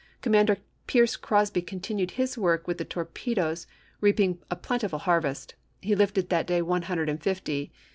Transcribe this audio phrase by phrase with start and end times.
[0.23, 0.57] Commander
[0.87, 3.67] Pierce Crosby continued his work with the torpedoes,
[3.99, 7.71] reaping a plentiful harvest: he lifted that day one hundred and fifty.